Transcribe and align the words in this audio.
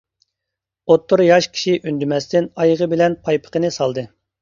ئوتتۇرا 0.93 1.27
ياش 1.27 1.49
كىشى 1.59 1.77
ئۈندىمەستىن 1.83 2.51
ئايىغى 2.59 2.91
بىلەن 2.97 3.21
پايپىقىنى 3.29 3.77
سالدى. 3.81 4.13